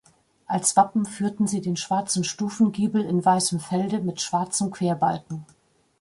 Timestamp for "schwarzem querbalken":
4.19-5.45